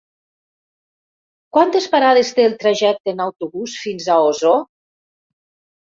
Quantes 1.57 1.87
parades 1.95 2.33
té 2.39 2.47
el 2.51 2.57
trajecte 2.63 3.15
en 3.17 3.21
autobús 3.27 3.79
fins 3.85 4.09
a 4.15 4.17
Osor? 4.33 4.61